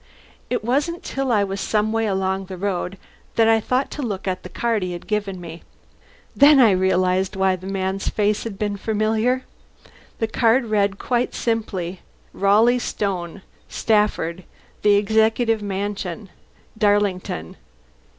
[0.49, 2.97] It wasn't till I was some way along the road
[3.35, 5.61] that I thought of looking at the card he had given me.
[6.35, 9.43] Then I realized why the man's face had been familiar.
[10.17, 12.01] The card read quite simply:
[12.33, 14.43] RALEIGH STONE STAFFORD
[14.81, 16.29] The Executive Mansion,
[16.75, 17.55] Darlington.